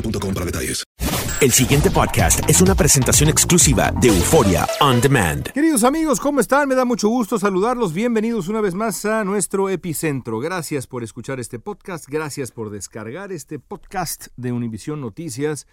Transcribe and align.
boostmobile.com 0.00 0.34
para 0.34 0.46
detalles. 0.46 0.84
El 1.40 1.52
siguiente 1.52 1.90
podcast 1.90 2.48
es 2.50 2.60
una 2.60 2.74
presentación 2.74 3.28
exclusiva 3.28 3.92
de 4.00 4.08
Euforia 4.08 4.66
On 4.80 5.00
Demand. 5.00 5.52
Queridos 5.52 5.84
amigos, 5.84 6.18
¿cómo 6.18 6.40
están? 6.40 6.68
Me 6.68 6.74
da 6.74 6.84
mucho 6.84 7.08
gusto 7.08 7.38
saludarlos. 7.38 7.92
Bienvenidos 7.92 8.48
una 8.48 8.60
vez 8.60 8.74
más 8.74 9.04
a 9.04 9.22
nuestro 9.22 9.68
epicentro. 9.68 10.40
Gracias 10.40 10.88
por 10.88 11.04
escuchar 11.04 11.38
este 11.38 11.60
podcast. 11.60 12.08
Gracias 12.08 12.50
por 12.50 12.70
descargar 12.70 13.30
este 13.30 13.60
podcast 13.60 14.28
de 14.36 14.50
Univisión 14.50 15.00
Noticias. 15.00 15.68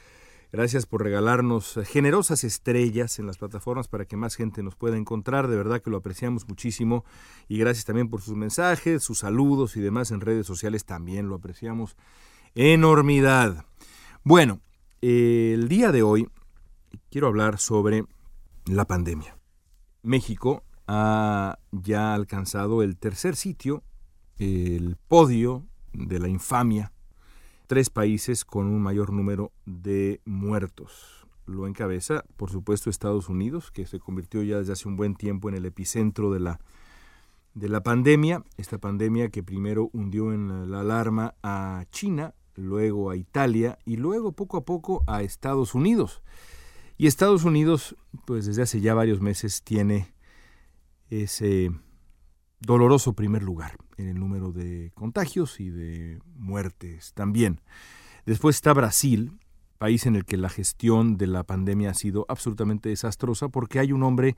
Gracias 0.51 0.85
por 0.85 1.01
regalarnos 1.01 1.79
generosas 1.85 2.43
estrellas 2.43 3.17
en 3.17 3.25
las 3.25 3.39
plataformas 3.39 3.87
para 3.87 4.05
que 4.05 4.17
más 4.17 4.35
gente 4.35 4.61
nos 4.61 4.75
pueda 4.75 4.97
encontrar. 4.97 5.47
De 5.47 5.57
verdad 5.57 5.81
que 5.81 5.89
lo 5.89 5.97
apreciamos 5.97 6.47
muchísimo. 6.47 7.05
Y 7.47 7.57
gracias 7.57 7.85
también 7.85 8.07
por 8.07 8.21
sus 8.21 8.35
mensajes, 8.35 9.03
sus 9.03 9.17
saludos 9.19 9.75
y 9.77 9.81
demás 9.81 10.11
en 10.11 10.21
redes 10.21 10.45
sociales. 10.45 10.85
También 10.85 11.27
lo 11.27 11.35
apreciamos 11.35 11.97
enormidad. 12.53 13.65
Bueno, 14.27 14.59
el 15.01 15.67
día 15.67 15.91
de 15.91 16.01
hoy 16.01 16.27
quiero 17.11 17.27
hablar 17.27 17.59
sobre 17.59 18.05
la 18.65 18.85
pandemia. 18.85 19.37
México 20.01 20.63
ha 20.87 21.59
ya 21.71 22.15
alcanzado 22.15 22.81
el 22.81 22.97
tercer 22.97 23.35
sitio, 23.35 23.83
el 24.39 24.97
podio 25.07 25.67
de 25.93 26.17
la 26.17 26.27
infamia, 26.27 26.91
tres 27.67 27.91
países 27.91 28.45
con 28.45 28.65
un 28.65 28.81
mayor 28.81 29.13
número 29.13 29.51
de 29.67 30.21
muertos. 30.25 31.27
Lo 31.45 31.67
encabeza, 31.67 32.23
por 32.35 32.49
supuesto, 32.49 32.89
Estados 32.89 33.29
Unidos, 33.29 33.69
que 33.69 33.85
se 33.85 33.99
convirtió 33.99 34.41
ya 34.41 34.57
desde 34.57 34.73
hace 34.73 34.87
un 34.87 34.97
buen 34.97 35.13
tiempo 35.13 35.49
en 35.49 35.55
el 35.55 35.65
epicentro 35.67 36.33
de 36.33 36.39
la, 36.39 36.59
de 37.53 37.69
la 37.69 37.83
pandemia, 37.83 38.43
esta 38.57 38.79
pandemia 38.79 39.29
que 39.29 39.43
primero 39.43 39.91
hundió 39.93 40.33
en 40.33 40.71
la 40.71 40.79
alarma 40.79 41.35
a 41.43 41.85
China, 41.91 42.33
luego 42.55 43.09
a 43.09 43.15
Italia 43.15 43.77
y 43.85 43.97
luego 43.97 44.31
poco 44.31 44.57
a 44.57 44.65
poco 44.65 45.03
a 45.07 45.21
Estados 45.21 45.75
Unidos. 45.75 46.21
Y 46.97 47.07
Estados 47.07 47.43
Unidos, 47.43 47.95
pues 48.25 48.45
desde 48.45 48.61
hace 48.61 48.81
ya 48.81 48.93
varios 48.93 49.21
meses 49.21 49.63
tiene 49.63 50.13
ese 51.09 51.71
doloroso 52.61 53.13
primer 53.13 53.43
lugar 53.43 53.77
en 53.97 54.07
el 54.07 54.19
número 54.19 54.51
de 54.51 54.91
contagios 54.95 55.59
y 55.59 55.69
de 55.69 56.19
muertes 56.35 57.13
también. 57.13 57.61
Después 58.25 58.55
está 58.55 58.73
Brasil, 58.73 59.37
país 59.77 60.05
en 60.05 60.15
el 60.15 60.25
que 60.25 60.37
la 60.37 60.49
gestión 60.49 61.17
de 61.17 61.27
la 61.27 61.43
pandemia 61.43 61.91
ha 61.91 61.93
sido 61.93 62.25
absolutamente 62.29 62.89
desastrosa 62.89 63.49
porque 63.49 63.79
hay 63.79 63.91
un 63.91 64.03
hombre, 64.03 64.37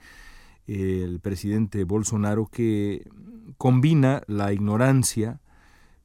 el 0.65 1.19
presidente 1.19 1.83
Bolsonaro, 1.83 2.47
que 2.47 3.07
combina 3.57 4.23
la 4.27 4.51
ignorancia 4.51 5.41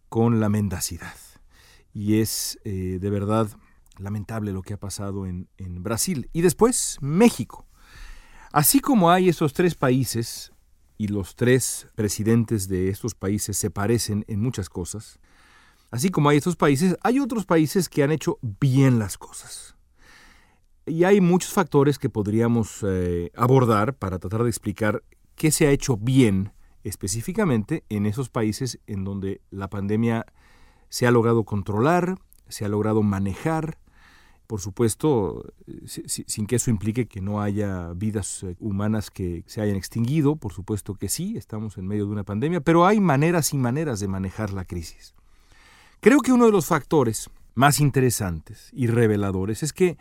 con 0.09 0.39
la 0.39 0.50
mendacidad 0.50 1.17
y 1.92 2.20
es 2.20 2.58
eh, 2.64 2.98
de 3.00 3.10
verdad 3.10 3.48
lamentable 3.98 4.53
lo 4.53 4.62
que 4.62 4.75
ha 4.75 4.80
pasado 4.80 5.26
en, 5.26 5.48
Brasil. 5.82 6.28
Y 6.32 6.41
después 6.41 6.98
México. 7.00 7.66
Así 8.53 8.80
como 8.80 9.10
hay 9.10 9.28
esos 9.28 9.53
tres 9.53 9.75
países 9.75 10.52
y 10.98 11.08
los 11.08 11.36
tres 11.36 11.88
presidentes 11.94 12.69
de 12.69 12.88
estos 12.88 13.14
países 13.14 13.56
se 13.56 13.70
parecen 13.70 14.25
en 14.28 14.41
muchas 14.41 14.69
cosas, 14.69 15.19
así 15.91 16.10
como 16.10 16.28
hay 16.28 16.36
estos 16.36 16.56
países, 16.56 16.97
hay 17.02 17.19
otros 17.19 17.47
países 17.47 17.88
que 17.88 18.02
han 18.02 18.12
hecho 18.12 18.38
bien 18.60 18.98
las 18.98 19.16
cosas. 19.16 19.75
Y 20.84 21.04
hay 21.04 21.20
muchos 21.20 21.52
factores 21.52 21.98
que 21.98 22.10
podríamos 22.10 22.84
eh, 22.86 23.31
abordar 23.36 23.94
para 23.94 24.19
tratar 24.19 24.42
de 24.42 24.50
explicar 24.50 25.02
qué 25.34 25.50
se 25.50 25.66
ha 25.66 25.70
hecho 25.70 25.97
bien 25.97 26.52
específicamente 26.84 27.84
en 27.88 28.06
esos 28.06 28.28
países 28.28 28.81
en 28.86 29.04
donde 29.04 29.41
la 29.50 29.70
pandemia 29.70 30.26
se 30.92 31.06
ha 31.06 31.10
logrado 31.10 31.44
controlar, 31.44 32.19
se 32.48 32.66
ha 32.66 32.69
logrado 32.69 33.03
manejar, 33.03 33.78
por 34.47 34.60
supuesto, 34.60 35.42
sin 35.86 36.47
que 36.47 36.56
eso 36.56 36.70
implique 36.70 37.08
que 37.08 37.22
no 37.22 37.41
haya 37.41 37.94
vidas 37.94 38.42
eh, 38.42 38.56
humanas 38.60 39.10
que 39.10 39.42
se 39.47 39.62
hayan 39.62 39.76
extinguido, 39.76 40.36
por 40.36 40.52
supuesto 40.52 40.94
que 40.94 41.08
sí, 41.08 41.38
estamos 41.38 41.78
en 41.78 41.86
medio 41.86 42.04
de 42.04 42.12
una 42.12 42.25
pandemia, 42.25 42.60
pero 42.60 42.84
hay 42.84 43.00
maneras 43.00 43.54
y 43.54 43.56
maneras 43.56 44.00
de 44.00 44.08
manejar 44.08 44.52
la 44.52 44.66
crisis. 44.66 45.14
Creo 46.00 46.20
que 46.20 46.31
uno 46.31 46.44
de 46.44 46.52
los 46.52 46.66
factores 46.66 47.31
más 47.54 47.81
interesantes 47.81 48.69
y 48.75 48.86
reveladores 48.86 49.62
es 49.62 49.72
que 49.72 49.97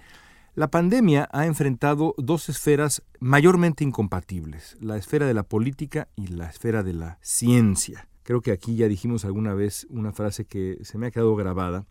la 0.55 0.71
pandemia 0.71 1.29
ha 1.31 1.45
enfrentado 1.45 2.15
dos 2.17 2.49
esferas 2.49 3.01
mayormente 3.21 3.85
incompatibles, 3.85 4.75
la 4.81 4.97
esfera 4.97 5.25
de 5.25 5.35
la 5.35 5.43
política 5.43 6.09
y 6.17 6.27
la 6.27 6.49
esfera 6.49 6.83
de 6.83 6.91
la 6.91 7.17
ciencia. 7.21 8.09
Creo 8.23 8.41
que 8.41 8.51
aquí 8.51 8.75
ya 8.75 8.87
dijimos 8.87 9.25
alguna 9.25 9.53
vez 9.53 9.87
una 9.89 10.11
frase 10.11 10.45
que 10.45 10.77
se 10.83 10.97
me 10.97 11.07
ha 11.07 11.11
quedado 11.11 11.35
grabada 11.35 11.85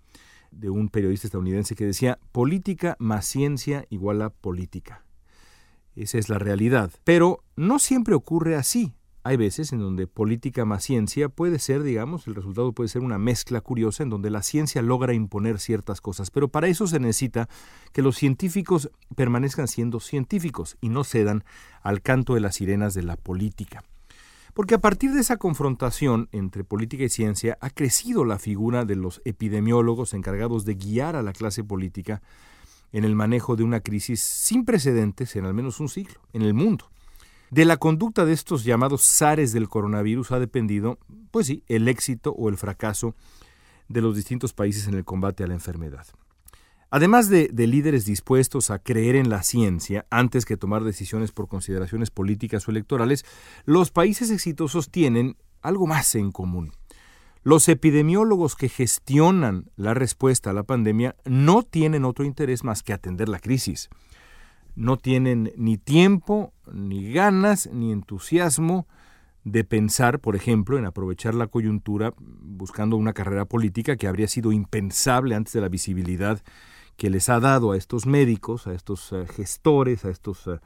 de 0.51 0.71
un 0.71 0.89
periodista 0.89 1.27
estadounidense 1.27 1.75
que 1.75 1.87
decía, 1.87 2.19
política 2.33 2.97
más 2.99 3.27
ciencia 3.27 3.87
igual 3.91 4.23
a 4.23 4.31
política. 4.31 5.05
Esa 5.97 6.19
es 6.19 6.29
la 6.29 6.39
realidad. 6.39 6.91
Pero 7.05 7.45
no 7.57 7.79
siempre 7.79 8.15
ocurre 8.15 8.57
así. 8.57 8.95
Hay 9.23 9.37
veces 9.37 9.73
en 9.73 9.81
donde 9.81 10.07
política 10.07 10.65
más 10.65 10.83
ciencia 10.83 11.29
puede 11.29 11.59
ser, 11.59 11.83
digamos, 11.83 12.27
el 12.27 12.35
resultado 12.35 12.73
puede 12.73 12.89
ser 12.89 13.03
una 13.03 13.19
mezcla 13.19 13.61
curiosa 13.61 14.03
en 14.03 14.09
donde 14.09 14.31
la 14.31 14.43
ciencia 14.43 14.81
logra 14.81 15.13
imponer 15.13 15.59
ciertas 15.59 16.01
cosas, 16.01 16.31
pero 16.31 16.49
para 16.49 16.69
eso 16.69 16.87
se 16.87 17.01
necesita 17.01 17.47
que 17.93 18.01
los 18.01 18.17
científicos 18.17 18.91
permanezcan 19.17 19.69
siendo 19.69 20.01
científicos 20.01 20.79
y 20.81 20.89
no 20.89 21.05
cedan 21.05 21.45
al 21.83 22.01
canto 22.01 22.33
de 22.35 22.41
las 22.41 22.55
sirenas 22.55 22.95
de 22.95 23.03
la 23.03 23.17
política. 23.17 23.85
Porque 24.61 24.75
a 24.75 24.79
partir 24.79 25.13
de 25.13 25.23
esa 25.23 25.39
confrontación 25.39 26.29
entre 26.33 26.65
política 26.65 27.05
y 27.05 27.09
ciencia 27.09 27.57
ha 27.63 27.71
crecido 27.71 28.27
la 28.27 28.39
figura 28.39 28.85
de 28.85 28.95
los 28.95 29.23
epidemiólogos 29.25 30.13
encargados 30.13 30.67
de 30.67 30.75
guiar 30.75 31.17
a 31.17 31.23
la 31.23 31.33
clase 31.33 31.65
política 31.65 32.21
en 32.93 33.05
el 33.05 33.15
manejo 33.15 33.57
de 33.57 33.65
una 33.65 33.81
crisis 33.81 34.21
sin 34.21 34.67
precedentes 34.67 35.35
en 35.35 35.47
al 35.47 35.55
menos 35.55 35.81
un 35.81 35.89
siglo 35.89 36.21
en 36.35 36.43
el 36.43 36.53
mundo. 36.53 36.91
De 37.51 37.65
la 37.65 37.79
conducta 37.79 38.27
de 38.27 38.35
estos 38.35 38.63
llamados 38.63 39.01
zares 39.01 39.55
del 39.55 39.71
coronavirus 39.71 40.33
ha 40.33 40.39
dependido, 40.39 40.99
pues 41.31 41.47
sí, 41.47 41.65
el 41.67 41.89
éxito 41.89 42.33
o 42.33 42.51
el 42.51 42.59
fracaso 42.59 43.15
de 43.89 44.03
los 44.03 44.15
distintos 44.15 44.53
países 44.53 44.87
en 44.89 44.93
el 44.93 45.07
combate 45.07 45.43
a 45.43 45.47
la 45.47 45.55
enfermedad. 45.55 46.07
Además 46.91 47.29
de, 47.29 47.49
de, 47.53 47.67
líderes 47.67 48.05
dispuestos 48.05 48.71
a 48.71 48.81
creer 48.81 49.15
en 49.15 49.31
la 49.31 49.43
ciencia 49.45 50.07
antes 50.11 50.45
que 50.45 50.57
tomar 50.57 50.83
decisiones 50.83 51.31
por 51.31 51.47
consideraciones 51.47 52.11
políticas 52.11 52.67
o 52.67 52.73
electorales, 52.73 53.25
los 53.65 53.91
países 53.93 54.31
exitosos 54.31 54.91
tienen 54.91 55.37
algo 55.63 55.87
más 55.87 56.15
en 56.17 56.33
común. 56.33 56.73
Los 57.43 57.69
epidemiólogos 57.69 58.55
que 58.55 58.69
gestionan 58.69 59.71
la 59.77 59.95
respuesta 59.95 60.51
a 60.51 60.53
la 60.53 60.65
pandemia 60.65 61.17
no 61.25 61.63
tienen 61.63 62.05
otro 62.05 62.25
interés 62.25 62.65
más 62.65 62.83
que 62.83 62.93
atender 62.93 63.31
la 63.31 63.39
crisis. 63.39 63.89
No 64.75 64.99
tienen 64.99 65.53
ni 65.57 65.79
tiempo, 65.79 66.53
ni 66.71 67.13
ganas, 67.13 67.71
ni 67.73 67.93
entusiasmo 67.93 68.87
de 69.45 69.65
pensar, 69.65 70.21
por 70.21 70.37
ejemplo, 70.37 70.77
en 70.77 70.85
aprovechar 70.85 71.35
la 71.35 71.47
coyuntura 71.47 72.13
buscando 72.19 72.97
una 72.97 73.15
carrera 73.15 73.47
política 73.47 73.97
que 73.97 74.07
habría 74.07 74.29
sido 74.29 74.53
impensable 74.53 75.35
antes 75.35 75.55
de 75.55 75.63
la 75.63 75.69
visibilidad 75.69 76.43
que 77.01 77.09
les 77.09 77.31
ha 77.31 77.41
dado 77.41 77.73
a 77.73 77.79
estos 77.79 78.05
médicos, 78.05 78.67
a 78.67 78.75
estos 78.75 79.11
uh, 79.13 79.25
gestores, 79.27 80.05
a 80.05 80.11
estos 80.11 80.47
uh, 80.47 80.59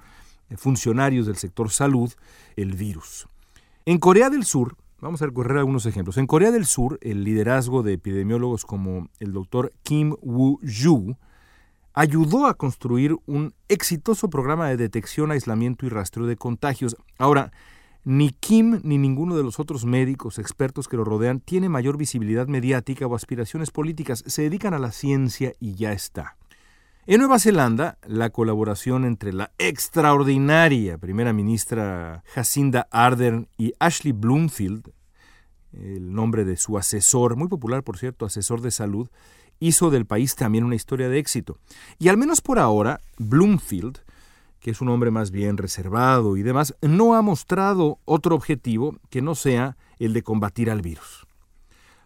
funcionarios 0.57 1.27
del 1.27 1.37
sector 1.37 1.71
salud, 1.71 2.13
el 2.57 2.73
virus. 2.73 3.29
En 3.87 3.99
Corea 3.99 4.31
del 4.31 4.45
Sur, 4.45 4.77
vamos 5.01 5.23
a 5.23 5.27
recorrer 5.27 5.59
algunos 5.59 5.87
ejemplos. 5.87 6.17
En 6.17 6.27
Corea 6.27 6.51
del 6.51 6.67
Sur, 6.67 6.99
el 7.03 7.23
liderazgo 7.23 7.85
de 7.85 7.93
epidemiólogos 7.93 8.65
como 8.65 9.11
el 9.21 9.33
doctor 9.33 9.73
Kim 9.85 10.17
Woo-ju 10.23 11.17
ayudó 11.93 12.47
a 12.47 12.55
construir 12.55 13.15
un 13.27 13.55
exitoso 13.69 14.29
programa 14.29 14.69
de 14.69 14.77
detección, 14.77 15.31
aislamiento 15.31 15.87
y 15.87 15.89
rastreo 15.89 16.27
de 16.27 16.35
contagios. 16.35 16.97
Ahora, 17.17 17.53
ni 18.05 18.31
Kim 18.31 18.81
ni 18.83 18.99
ninguno 18.99 19.37
de 19.37 19.43
los 19.43 19.59
otros 19.59 19.85
médicos 19.85 20.39
expertos 20.39 20.89
que 20.89 20.97
lo 20.97 21.05
rodean 21.05 21.41
tiene 21.41 21.69
mayor 21.69 21.97
visibilidad 21.97 22.47
mediática 22.47 23.06
o 23.06 23.15
aspiraciones 23.15 23.71
políticas. 23.71 24.23
Se 24.27 24.43
dedican 24.43 24.75
a 24.75 24.79
la 24.79 24.93
ciencia 24.93 25.53
y 25.59 25.75
ya 25.75 25.93
está. 25.93 26.37
En 27.06 27.19
Nueva 27.19 27.39
Zelanda, 27.39 27.99
la 28.06 28.31
colaboración 28.31 29.05
entre 29.05 29.33
la 29.33 29.53
extraordinaria 29.59 30.97
primera 30.97 31.33
ministra 31.33 32.23
Jacinda 32.35 32.89
Ardern 32.91 33.49
y 33.59 33.75
Ashley 33.79 34.12
Bloomfield, 34.12 34.91
el 35.73 36.15
nombre 36.15 36.45
de 36.45 36.57
su 36.57 36.79
asesor, 36.79 37.37
muy 37.37 37.49
popular 37.49 37.83
por 37.83 37.99
cierto, 37.99 38.25
asesor 38.25 38.61
de 38.61 38.71
salud, 38.71 39.11
hizo 39.61 39.91
del 39.91 40.07
país 40.07 40.35
también 40.35 40.65
una 40.65 40.77
historia 40.77 41.09
de 41.09 41.19
éxito. 41.19 41.59
Y 41.99 42.09
al 42.09 42.17
menos 42.17 42.41
por 42.41 42.59
ahora, 42.59 43.00
Bloomfield 43.19 43.99
que 44.64 44.70
es 44.70 44.81
un 44.81 44.88
hombre 44.88 45.11
más 45.11 45.31
bien 45.31 45.58
reservado 45.58 46.38
y 46.38 46.43
demás, 46.43 46.75
no 46.81 47.14
ha 47.14 47.20
mostrado 47.20 47.99
otro 48.06 48.34
objetivo 48.34 48.96
que 49.11 49.20
no 49.20 49.34
sea 49.34 49.76
el 49.99 50.14
de 50.14 50.22
combatir 50.22 50.70
al 50.70 50.81
virus. 50.81 51.26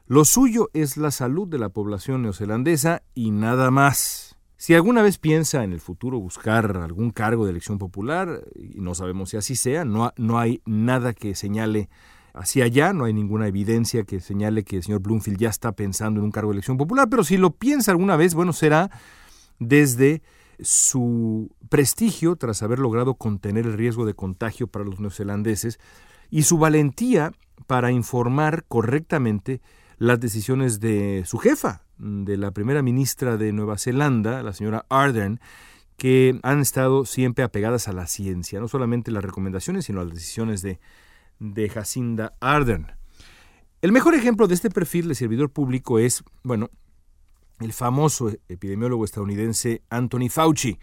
Lo 0.09 0.25
suyo 0.25 0.69
es 0.73 0.97
la 0.97 1.13
salud 1.13 1.47
de 1.47 1.59
la 1.59 1.69
población 1.69 2.23
neozelandesa 2.23 3.03
y 3.15 3.31
nada 3.31 3.71
más. 3.71 4.37
Si 4.57 4.75
alguna 4.75 5.03
vez 5.03 5.19
piensa 5.19 5.63
en 5.63 5.73
el 5.73 5.79
futuro 5.79 6.19
buscar 6.19 6.77
algún 6.79 7.11
cargo 7.11 7.45
de 7.45 7.53
elección 7.53 7.79
popular, 7.79 8.43
y 8.57 8.81
no 8.81 8.93
sabemos 8.97 9.31
si 9.31 9.37
así 9.37 9.55
sea, 9.55 9.85
no, 9.85 10.13
no 10.17 10.41
hay 10.41 10.61
nada 10.67 11.13
que 11.13 11.37
señale 11.37 11.89
hacia 12.35 12.65
allá, 12.65 12.93
no 12.93 13.05
hay 13.05 13.13
ninguna 13.13 13.47
evidencia 13.47 14.03
que 14.03 14.19
señale 14.19 14.65
que 14.65 14.79
el 14.79 14.83
señor 14.83 15.01
Bloomfield 15.01 15.39
ya 15.39 15.51
está 15.51 15.71
pensando 15.71 16.19
en 16.19 16.25
un 16.25 16.33
cargo 16.33 16.51
de 16.51 16.55
elección 16.55 16.77
popular, 16.77 17.07
pero 17.09 17.23
si 17.23 17.37
lo 17.37 17.53
piensa 17.53 17.93
alguna 17.93 18.17
vez, 18.17 18.35
bueno, 18.35 18.53
será 18.53 18.91
desde 19.61 20.23
su 20.61 21.55
prestigio 21.69 22.37
tras 22.37 22.63
haber 22.63 22.79
logrado 22.79 23.15
contener 23.15 23.67
el 23.67 23.75
riesgo 23.75 24.07
de 24.07 24.15
contagio 24.15 24.67
para 24.67 24.85
los 24.85 25.01
neozelandeses 25.01 25.79
y 26.31 26.43
su 26.43 26.59
valentía 26.59 27.33
para 27.67 27.91
informar 27.91 28.65
correctamente 28.69 29.61
las 29.99 30.21
decisiones 30.21 30.81
de 30.81 31.25
su 31.27 31.39
jefa, 31.39 31.83
de 31.99 32.37
la 32.37 32.53
primera 32.53 32.83
ministra 32.83 33.37
de 33.37 33.53
Nueva 33.53 33.79
Zelanda, 33.79 34.43
la 34.43 34.53
señora 34.53 34.87
Ardern, 34.89 35.41
que 35.97 36.39
han 36.45 36.61
estado 36.61 37.05
siempre 37.05 37.45
apegadas 37.45 37.89
a 37.89 37.93
la 37.93 38.07
ciencia, 38.07 38.61
no 38.61 38.69
solamente 38.69 39.11
las 39.11 39.25
recomendaciones, 39.25 39.87
sino 39.87 40.05
las 40.05 40.15
decisiones 40.15 40.63
de, 40.63 40.79
de 41.41 41.69
Jacinda 41.69 42.35
Ardern. 42.41 42.93
El 43.83 43.93
mejor 43.93 44.15
ejemplo 44.15 44.47
de 44.47 44.55
este 44.55 44.71
perfil 44.71 45.09
de 45.09 45.15
servidor 45.17 45.51
público 45.51 45.99
es, 45.99 46.23
bueno, 46.43 46.71
el 47.61 47.73
famoso 47.73 48.31
epidemiólogo 48.49 49.05
estadounidense 49.05 49.83
Anthony 49.91 50.29
Fauci. 50.31 50.79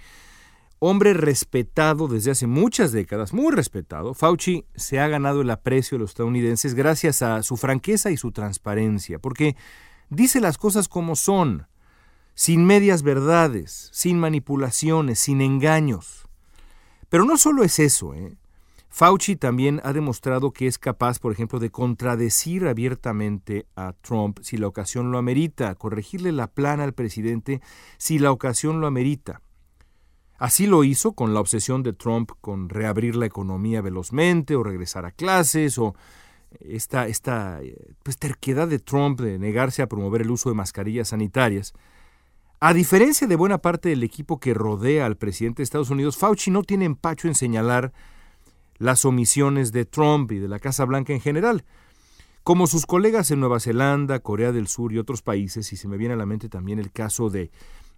Hombre 0.80 1.13
respetado 1.13 2.07
desde 2.07 2.31
hace 2.31 2.48
muchas 2.48 2.92
décadas, 2.92 3.33
muy 3.33 3.54
respetado, 3.54 4.13
Fauci 4.13 4.66
se 4.75 5.00
ha 5.00 5.07
ganado 5.07 5.42
el 5.42 5.50
aprecio 5.50 5.98
de 5.98 6.01
los 6.01 6.12
estadounidenses 6.12 6.74
gracias 6.74 7.22
a 7.22 7.42
su 7.44 7.57
franqueza 7.57 8.12
y 8.12 8.18
su 8.18 8.31
transparencia, 8.31 9.19
porque 9.19 9.56
dice 10.10 10.42
las 10.42 10.57
cosas 10.57 10.88
como 10.88 11.16
son, 11.16 11.68
sin 12.33 12.66
medias 12.66 13.04
verdades, 13.04 13.89
sin 13.94 14.19
manipulaciones, 14.19 15.19
sin 15.19 15.42
engaños. 15.42 16.27
Pero 17.10 17.24
no 17.24 17.38
solo 17.38 17.63
es 17.63 17.80
eso, 17.80 18.13
¿eh? 18.13 18.36
Fauci 18.96 19.36
también 19.36 19.82
ha 19.84 19.92
demostrado 19.92 20.54
que 20.54 20.68
es 20.68 20.80
capaz, 20.80 21.20
por 21.20 21.34
ejemplo, 21.34 21.60
de 21.60 21.70
contradecir 21.70 22.66
abiertamente 22.66 23.68
a 23.76 23.92
Trump 23.92 24.40
si 24.42 24.56
la 24.56 24.68
ocasión 24.68 25.12
lo 25.12 25.18
amerita, 25.18 25.76
corregirle 25.76 26.32
la 26.32 26.48
plana 26.48 26.86
al 26.86 26.94
presidente 26.94 27.60
si 27.98 28.20
la 28.20 28.32
ocasión 28.32 28.80
lo 28.80 28.88
amerita. 28.88 29.42
Así 30.38 30.66
lo 30.66 30.86
hizo 30.86 31.12
con 31.12 31.34
la 31.34 31.42
obsesión 31.42 31.84
de 31.84 31.92
Trump 31.92 32.32
con 32.40 32.70
reabrir 32.70 33.18
la 33.18 33.26
economía 33.26 33.82
velozmente 33.82 34.56
o 34.56 34.64
regresar 34.64 35.06
a 35.06 35.12
clases 35.12 35.78
o 35.78 35.94
esta, 36.62 37.10
esta 37.10 37.60
pues, 38.02 38.18
terquedad 38.18 38.70
de 38.70 38.80
Trump 38.80 39.20
de 39.20 39.38
negarse 39.38 39.82
a 39.82 39.90
promover 39.90 40.22
el 40.22 40.32
uso 40.32 40.48
de 40.48 40.56
mascarillas 40.56 41.10
sanitarias. 41.10 41.74
A 42.62 42.74
diferencia 42.74 43.28
de 43.28 43.36
buena 43.36 43.58
parte 43.58 43.90
del 43.90 44.04
equipo 44.04 44.40
que 44.40 44.54
rodea 44.54 45.06
al 45.06 45.18
presidente 45.18 45.58
de 45.58 45.64
Estados 45.66 45.90
Unidos, 45.90 46.16
Fauci 46.16 46.50
no 46.50 46.64
tiene 46.64 46.86
empacho 46.86 47.28
en 47.28 47.36
señalar 47.36 47.92
las 48.77 49.06
omisiones 49.06 49.72
de 49.72 49.86
Trump 49.86 50.31
y 50.31 50.39
de 50.39 50.48
la 50.48 50.60
Casa 50.60 50.86
Blanca 50.86 51.13
en 51.13 51.22
general, 51.22 51.63
como 52.44 52.68
sus 52.68 52.86
colegas 52.86 53.31
en 53.31 53.39
Nueva 53.39 53.60
Zelanda, 53.60 54.19
Corea 54.19 54.51
del 54.51 54.68
Sur 54.68 54.94
y 54.94 55.00
otros 55.00 55.22
países, 55.22 55.74
y 55.74 55.77
se 55.77 55.88
me 55.88 55.98
viene 55.98 56.13
a 56.13 56.18
la 56.18 56.25
mente 56.25 56.50
también 56.50 56.80
el 56.80 56.92
caso 56.92 57.30
de 57.30 57.51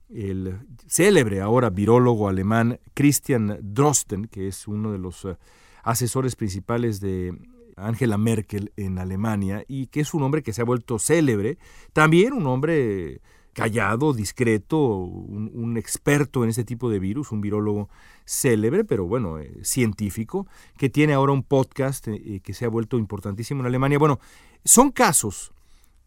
el 0.09 0.59
célebre 0.87 1.41
ahora 1.41 1.69
virólogo 1.69 2.29
alemán 2.29 2.79
Christian 2.93 3.59
Drosten, 3.61 4.27
que 4.27 4.47
es 4.47 4.67
uno 4.67 4.91
de 4.91 4.99
los 4.99 5.25
eh, 5.25 5.35
asesores 5.83 6.35
principales 6.35 7.01
de 7.01 7.37
Angela 7.75 8.17
Merkel 8.17 8.71
en 8.77 8.99
Alemania 8.99 9.63
y 9.67 9.87
que 9.87 9.99
es 9.99 10.13
un 10.13 10.23
hombre 10.23 10.43
que 10.43 10.53
se 10.53 10.61
ha 10.61 10.65
vuelto 10.65 10.97
célebre, 10.99 11.57
también 11.93 12.33
un 12.33 12.47
hombre 12.47 13.21
callado, 13.57 14.13
discreto, 14.13 14.77
un, 14.77 15.77
experto 15.77 16.43
en 16.43 16.51
este 16.51 16.63
tipo 16.63 16.91
de 16.91 16.99
virus, 16.99 17.31
un 17.31 17.41
virólogo 17.41 17.89
célebre, 18.23 18.83
pero 18.83 19.07
bueno, 19.07 19.39
eh, 19.39 19.51
científico, 19.63 20.45
que 20.77 20.91
tiene 20.91 21.15
ahora 21.15 21.33
un 21.33 21.41
podcast 21.41 22.07
eh, 22.07 22.39
que 22.43 22.53
se 22.53 22.65
ha 22.65 22.69
vuelto 22.69 22.99
importantísimo 22.99 23.61
en 23.61 23.65
Alemania. 23.65 23.97
Bueno, 23.97 24.19
son 24.63 24.91
casos 24.91 25.53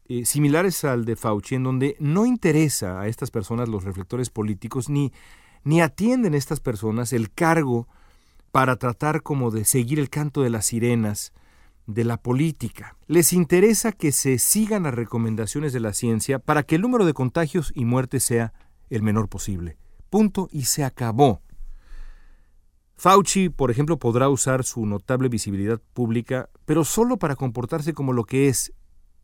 eh, 0.08 0.25
similares 0.26 0.84
al 0.84 1.04
de 1.04 1.16
Fauci, 1.16 1.56
en 1.56 1.64
donde 1.64 1.96
no 1.98 2.25
interesa 2.25 3.00
a 3.00 3.08
estas 3.08 3.32
personas 3.32 3.68
los 3.68 3.82
reflectores 3.82 4.30
políticos, 4.30 4.88
ni, 4.88 5.12
ni 5.64 5.80
atienden 5.80 6.34
estas 6.34 6.60
personas 6.60 7.12
el 7.12 7.32
cargo 7.32 7.88
para 8.52 8.76
tratar 8.76 9.25
como 9.25 9.50
de 9.50 9.64
seguir 9.64 9.98
el 9.98 10.08
canto 10.08 10.42
de 10.42 10.50
las 10.50 10.66
sirenas, 10.66 11.32
de 11.94 12.04
la 12.04 12.16
política. 12.16 12.97
Les 13.06 13.32
interesa 13.32 13.92
que 13.92 14.12
se 14.12 14.38
sigan 14.38 14.85
las 14.85 14.94
recomendaciones 14.94 15.73
de 15.73 15.80
la 15.80 15.92
ciencia 15.92 16.38
para 16.38 16.62
que 16.62 16.76
el 16.76 16.82
número 16.82 17.04
de 17.04 17.14
contagios 17.14 17.73
y 17.75 17.85
muertes 17.85 18.25
sea 18.25 18.52
el 18.88 19.02
menor 19.02 19.28
posible. 19.28 19.76
Punto 20.11 20.49
y 20.50 20.64
se 20.64 20.85
acabó. 20.85 21.42
Fauci, 22.97 23.49
por 23.49 23.70
ejemplo, 23.70 23.99
podrá 23.99 24.28
usar 24.28 24.64
su 24.64 24.85
notable 24.85 25.28
visibilidad 25.28 25.80
pública, 25.94 26.50
pero 26.66 26.85
solo 26.85 27.18
para 27.18 27.37
comportarse 27.37 27.94
como 27.94 28.12
lo 28.12 28.25
que 28.25 28.49
es, 28.49 28.75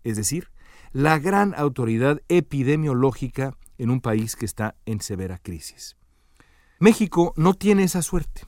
es 0.02 0.16
decir, 0.16 0.48
la 0.92 1.18
gran 1.18 1.54
autoridad 1.56 2.22
epidemiológica 2.28 3.54
en 3.76 3.90
un 3.90 4.00
país 4.00 4.34
que 4.34 4.46
está 4.46 4.76
en 4.86 5.00
severa 5.00 5.38
crisis. 5.38 5.96
México 6.78 7.34
no 7.36 7.54
tiene 7.54 7.82
esa 7.82 8.00
suerte. 8.02 8.42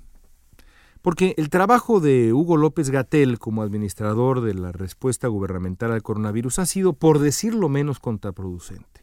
Porque 1.08 1.32
el 1.38 1.48
trabajo 1.48 2.00
de 2.00 2.34
Hugo 2.34 2.58
López 2.58 2.90
Gatel 2.90 3.38
como 3.38 3.62
administrador 3.62 4.42
de 4.42 4.52
la 4.52 4.72
respuesta 4.72 5.26
gubernamental 5.26 5.90
al 5.90 6.02
coronavirus 6.02 6.58
ha 6.58 6.66
sido, 6.66 6.92
por 6.92 7.18
decirlo 7.18 7.70
menos, 7.70 7.98
contraproducente. 7.98 9.00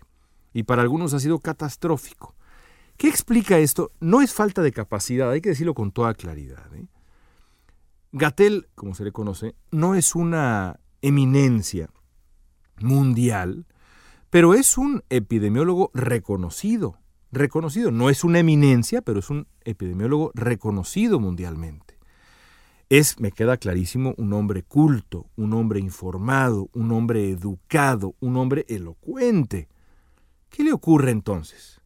Y 0.54 0.62
para 0.62 0.84
algunos 0.84 1.16
ha 1.16 1.20
sido 1.20 1.40
catastrófico. 1.40 2.36
¿Qué 2.96 3.08
explica 3.08 3.58
esto? 3.58 3.92
No 4.00 4.22
es 4.22 4.36
falta 4.36 4.62
de 4.62 4.72
capacidad, 4.72 5.32
hay 5.32 5.42
que 5.42 5.50
decirlo 5.50 5.74
con 5.74 5.92
toda 5.92 6.14
claridad. 6.14 6.72
¿eh? 6.76 6.86
Gatel, 8.12 8.68
como 8.76 8.94
se 8.94 9.04
le 9.04 9.12
conoce, 9.12 9.56
no 9.72 9.96
es 9.96 10.14
una 10.14 10.80
eminencia 11.02 11.90
mundial, 12.82 13.66
pero 14.30 14.54
es 14.54 14.78
un 14.78 15.04
epidemiólogo 15.10 15.90
reconocido. 15.96 17.00
Reconocido, 17.32 17.90
no 17.90 18.12
es 18.12 18.24
una 18.24 18.38
eminencia, 18.38 19.02
pero 19.02 19.18
es 19.18 19.32
un 19.32 19.48
epidemiólogo 19.64 20.30
reconocido 20.36 21.20
mundialmente. 21.20 21.95
Es, 22.90 23.20
me 23.20 23.32
queda 23.32 23.58
clarísimo, 23.58 24.14
un 24.18 24.34
hombre 24.34 24.64
culto, 24.64 25.26
un 25.36 25.54
hombre 25.54 25.80
informado, 25.80 26.70
un 26.74 26.92
hombre 26.92 27.30
educado, 27.30 28.16
un 28.20 28.38
hombre 28.38 28.66
elocuente. 28.70 29.68
¿Qué 30.50 30.64
le 30.64 30.72
ocurre 30.72 31.12
entonces? 31.12 31.82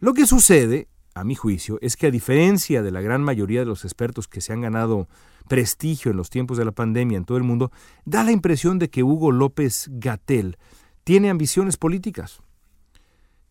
Lo 0.00 0.14
que 0.14 0.26
sucede, 0.26 0.88
a 1.14 1.22
mi 1.24 1.34
juicio, 1.34 1.78
es 1.82 1.96
que 1.96 2.06
a 2.06 2.10
diferencia 2.10 2.82
de 2.82 2.90
la 2.90 3.02
gran 3.02 3.22
mayoría 3.22 3.60
de 3.60 3.66
los 3.66 3.84
expertos 3.84 4.26
que 4.26 4.40
se 4.40 4.52
han 4.52 4.62
ganado 4.62 5.06
prestigio 5.48 6.10
en 6.10 6.16
los 6.16 6.30
tiempos 6.30 6.56
de 6.56 6.64
la 6.64 6.72
pandemia 6.72 7.18
en 7.18 7.24
todo 7.24 7.36
el 7.36 7.44
mundo, 7.44 7.70
da 8.04 8.24
la 8.24 8.32
impresión 8.32 8.78
de 8.78 8.88
que 8.88 9.02
Hugo 9.02 9.32
López 9.32 9.88
Gatel 9.92 10.56
tiene 11.04 11.30
ambiciones 11.30 11.76
políticas. 11.76 12.40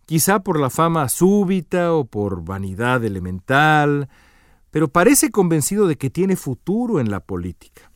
Quizá 0.05 0.41
por 0.41 0.59
la 0.59 0.69
fama 0.69 1.07
súbita 1.09 1.93
o 1.93 2.05
por 2.05 2.43
vanidad 2.43 3.03
elemental, 3.05 4.09
pero 4.71 4.87
parece 4.87 5.29
convencido 5.31 5.85
de 5.85 5.97
que 5.97 6.09
tiene 6.09 6.35
futuro 6.35 6.99
en 6.99 7.11
la 7.11 7.19
política. 7.19 7.91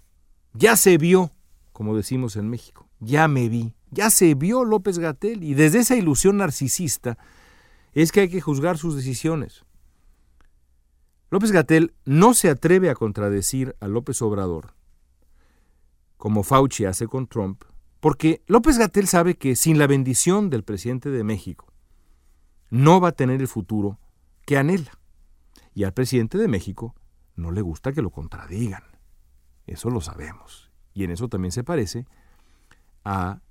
Ya 0.54 0.76
se 0.76 0.98
vio, 0.98 1.32
como 1.72 1.96
decimos 1.96 2.36
en 2.36 2.50
México, 2.50 2.88
ya 3.00 3.28
me 3.28 3.50
vi, 3.50 3.74
ya 3.92 4.10
se 4.10 4.36
vio 4.36 4.64
López 4.66 5.00
Gatel 5.00 5.44
y 5.44 5.54
desde 5.54 5.80
esa 5.80 5.96
ilusión 5.96 6.38
narcisista 6.38 7.18
es 7.94 8.12
que 8.12 8.22
hay 8.22 8.30
que 8.30 8.42
juzgar 8.42 8.78
sus 8.78 8.96
decisiones. 8.96 9.64
López 11.32 11.52
Gatel 11.52 11.94
no 12.06 12.34
se 12.34 12.50
atreve 12.50 12.90
a 12.90 12.96
contradecir 12.96 13.76
a 13.80 13.88
López 13.88 14.22
Obrador, 14.22 14.74
como 16.18 16.44
Fauci 16.44 16.86
hace 16.86 17.08
con 17.08 17.28
Trump, 17.28 17.64
porque 18.00 18.44
López 18.48 18.78
Gatel 18.78 19.08
sabe 19.08 19.36
que 19.36 19.56
sin 19.56 19.80
la 19.80 19.88
bendición 19.88 20.50
del 20.50 20.64
presidente 20.64 21.10
de 21.10 21.24
México, 21.24 21.74
no 22.70 23.00
va 23.00 23.10
a 23.10 23.14
tener 23.14 23.42
el 23.42 23.48
futuro 23.48 23.98
que 24.46 24.58
anhela. 24.58 24.92
Y 25.76 25.84
al 25.84 25.94
presidente 25.94 26.38
de 26.38 26.48
México 26.48 26.96
no 27.36 27.52
le 27.52 27.62
gusta 27.62 27.92
que 27.92 28.02
lo 28.02 28.10
contradigan. 28.10 28.84
Eso 29.68 29.90
lo 29.90 30.02
sabemos. 30.02 30.72
Y 30.94 31.04
en 31.04 31.12
eso 31.12 31.28
también 31.28 31.52
se 31.52 31.66
parece 31.66 32.08
a 33.04 33.42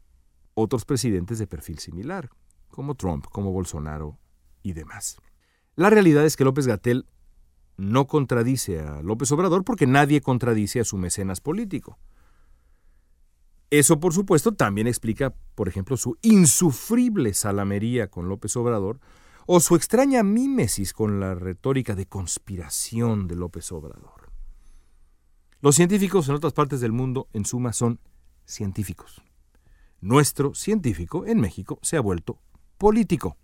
otros 0.55 0.87
presidentes 0.87 1.39
de 1.39 1.47
perfil 1.47 1.79
similar, 1.79 2.31
como 2.71 2.95
Trump, 2.95 3.27
como 3.31 3.53
Bolsonaro 3.53 4.19
y 4.63 4.73
demás. 4.73 5.19
La 5.77 5.91
realidad 5.91 6.25
es 6.25 6.37
que 6.37 6.45
López 6.45 6.67
Gatel 6.67 7.07
no 7.77 8.07
contradice 8.07 8.81
a 8.81 9.03
López 9.03 9.31
Obrador 9.33 9.65
porque 9.65 9.87
nadie 9.87 10.23
contradice 10.23 10.81
a 10.81 10.85
su 10.85 10.97
mecenas 10.97 11.41
político. 11.41 11.99
Eso, 13.71 14.01
por 14.01 14.15
supuesto, 14.15 14.53
también 14.53 14.87
explica, 14.87 15.35
por 15.55 15.69
ejemplo, 15.69 15.97
su 15.97 16.17
insufrible 16.23 17.35
salamería 17.35 18.09
con 18.09 18.29
López 18.29 18.57
Obrador 18.57 19.01
o 19.47 19.61
su 19.61 19.77
extraña 19.77 20.23
mímesis 20.23 20.93
con 20.93 21.21
la 21.21 21.35
retórica 21.35 21.95
de 21.95 22.07
conspiración 22.07 23.29
de 23.29 23.37
López 23.37 23.71
Obrador. 23.73 24.31
Los 25.61 25.77
científicos 25.77 26.29
en 26.29 26.35
otras 26.35 26.53
partes 26.53 26.81
del 26.81 26.93
mundo, 26.93 27.29
en 27.33 27.45
suma, 27.45 27.73
son 27.73 27.99
científicos. 28.45 29.23
Nuestro 30.01 30.55
científico 30.55 31.25
en 31.27 31.41
México 31.41 31.79
se 31.83 31.97
ha 31.97 32.01
vuelto 32.01 32.39
político. 32.77 33.39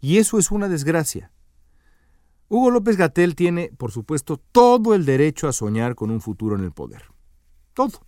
Y 0.00 0.18
eso 0.18 0.38
es 0.38 0.50
una 0.50 0.68
desgracia. 0.68 1.30
Hugo 2.48 2.70
López 2.70 2.96
Gatel 2.96 3.34
tiene, 3.34 3.72
por 3.76 3.92
supuesto, 3.92 4.38
todo 4.52 4.94
el 4.94 5.04
derecho 5.04 5.48
a 5.48 5.52
soñar 5.52 5.94
con 5.94 6.10
un 6.10 6.20
futuro 6.20 6.56
en 6.56 6.64
el 6.64 6.72
poder. 6.72 7.04
Todo. 7.74 8.00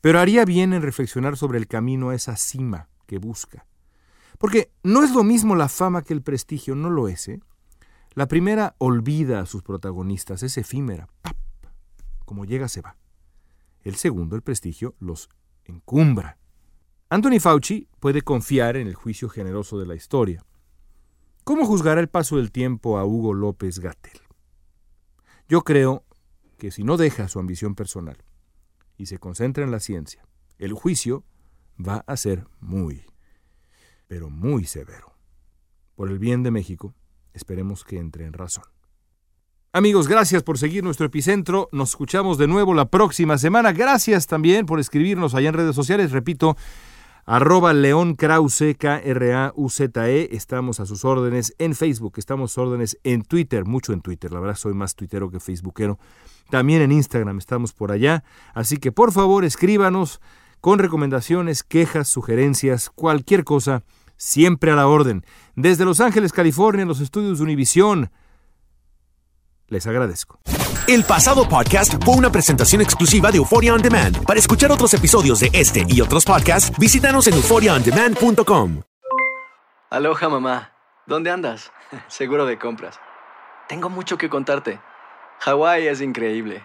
Pero 0.00 0.20
haría 0.20 0.44
bien 0.44 0.72
en 0.72 0.82
reflexionar 0.82 1.36
sobre 1.36 1.58
el 1.58 1.66
camino 1.66 2.10
a 2.10 2.14
esa 2.14 2.36
cima 2.36 2.88
que 3.06 3.18
busca. 3.18 3.66
Porque 4.38 4.70
no 4.82 5.02
es 5.02 5.12
lo 5.12 5.24
mismo 5.24 5.54
la 5.54 5.68
fama 5.68 6.02
que 6.02 6.12
el 6.12 6.22
prestigio, 6.22 6.74
no 6.74 6.90
lo 6.90 7.08
es. 7.08 7.28
¿eh? 7.28 7.40
La 8.14 8.28
primera 8.28 8.74
olvida 8.78 9.40
a 9.40 9.46
sus 9.46 9.62
protagonistas, 9.62 10.42
es 10.42 10.58
efímera. 10.58 11.08
¡Pap! 11.22 11.36
Como 12.24 12.44
llega, 12.44 12.68
se 12.68 12.80
va. 12.80 12.96
El 13.82 13.96
segundo, 13.96 14.36
el 14.36 14.42
prestigio, 14.42 14.94
los 14.98 15.28
encumbra. 15.64 16.38
Anthony 17.08 17.38
Fauci 17.40 17.88
puede 18.00 18.22
confiar 18.22 18.76
en 18.76 18.88
el 18.88 18.94
juicio 18.94 19.28
generoso 19.28 19.78
de 19.78 19.86
la 19.86 19.94
historia. 19.94 20.44
¿Cómo 21.44 21.64
juzgará 21.64 22.00
el 22.00 22.08
paso 22.08 22.36
del 22.36 22.50
tiempo 22.50 22.98
a 22.98 23.04
Hugo 23.04 23.32
López 23.32 23.78
Gatel? 23.78 24.20
Yo 25.48 25.62
creo 25.62 26.04
que 26.58 26.72
si 26.72 26.82
no 26.82 26.96
deja 26.96 27.28
su 27.28 27.38
ambición 27.38 27.76
personal 27.76 28.16
y 28.96 29.06
se 29.06 29.18
concentra 29.18 29.62
en 29.62 29.70
la 29.70 29.78
ciencia, 29.78 30.26
el 30.58 30.72
juicio 30.72 31.22
va 31.78 32.02
a 32.08 32.16
ser 32.16 32.48
muy, 32.58 33.04
pero 34.06 34.30
muy 34.30 34.64
severo. 34.64 35.16
Por 35.94 36.10
el 36.10 36.18
bien 36.18 36.42
de 36.42 36.50
México, 36.50 36.94
esperemos 37.32 37.84
que 37.84 37.98
entre 37.98 38.24
en 38.24 38.32
razón. 38.32 38.64
Amigos, 39.72 40.08
gracias 40.08 40.42
por 40.42 40.56
seguir 40.56 40.82
nuestro 40.82 41.06
epicentro. 41.06 41.68
Nos 41.70 41.90
escuchamos 41.90 42.38
de 42.38 42.46
nuevo 42.46 42.72
la 42.72 42.86
próxima 42.86 43.36
semana. 43.36 43.72
Gracias 43.72 44.26
también 44.26 44.64
por 44.64 44.80
escribirnos 44.80 45.34
allá 45.34 45.50
en 45.50 45.54
redes 45.54 45.76
sociales. 45.76 46.12
Repito, 46.12 46.56
arroba 47.26 47.74
León 47.74 48.14
Krause, 48.14 48.74
K-R-A-U-Z-E. 48.78 50.34
Estamos 50.34 50.80
a 50.80 50.86
sus 50.86 51.04
órdenes 51.04 51.54
en 51.58 51.74
Facebook, 51.74 52.14
estamos 52.16 52.52
a 52.52 52.54
sus 52.54 52.62
órdenes 52.62 52.98
en 53.04 53.22
Twitter, 53.22 53.66
mucho 53.66 53.92
en 53.92 54.00
Twitter. 54.00 54.32
La 54.32 54.40
verdad 54.40 54.56
soy 54.56 54.72
más 54.72 54.94
tuitero 54.94 55.30
que 55.30 55.40
facebookero. 55.40 55.98
También 56.48 56.80
en 56.80 56.92
Instagram 56.92 57.36
estamos 57.36 57.74
por 57.74 57.92
allá. 57.92 58.24
Así 58.54 58.78
que 58.78 58.92
por 58.92 59.12
favor 59.12 59.44
escríbanos 59.44 60.22
con 60.60 60.78
recomendaciones, 60.78 61.62
quejas, 61.62 62.08
sugerencias, 62.08 62.90
cualquier 62.90 63.44
cosa, 63.44 63.82
siempre 64.16 64.70
a 64.70 64.76
la 64.76 64.86
orden. 64.86 65.24
Desde 65.54 65.84
Los 65.84 66.00
Ángeles, 66.00 66.32
California, 66.32 66.82
en 66.82 66.88
los 66.88 67.00
estudios 67.00 67.38
de 67.38 67.44
Univisión. 67.44 68.10
Les 69.68 69.86
agradezco. 69.86 70.38
El 70.86 71.02
pasado 71.02 71.48
podcast 71.48 71.94
fue 72.04 72.14
una 72.14 72.30
presentación 72.30 72.80
exclusiva 72.80 73.32
de 73.32 73.38
Euphoria 73.38 73.74
On 73.74 73.82
Demand. 73.82 74.24
Para 74.24 74.38
escuchar 74.38 74.70
otros 74.70 74.94
episodios 74.94 75.40
de 75.40 75.50
este 75.52 75.84
y 75.88 76.00
otros 76.00 76.24
podcasts, 76.24 76.70
visítanos 76.78 77.26
en 77.26 77.34
euphoriaondemand.com. 77.34 78.82
Aloha 79.90 80.28
mamá, 80.28 80.72
¿dónde 81.06 81.30
andas? 81.30 81.72
Seguro 82.08 82.46
de 82.46 82.58
compras. 82.58 83.00
Tengo 83.68 83.88
mucho 83.88 84.16
que 84.16 84.28
contarte. 84.28 84.80
Hawái 85.40 85.88
es 85.88 86.00
increíble. 86.00 86.64